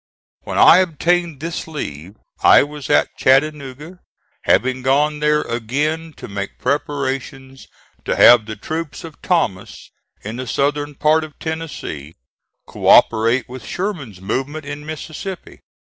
[0.45, 3.99] When I obtained this leave I was at Chattanooga,
[4.45, 7.67] having gone there again to make preparations
[8.05, 9.91] to have the troops of Thomas
[10.23, 12.15] in the southern part of Tennessee
[12.65, 15.59] co operate with Sherman's movement in Mississippi.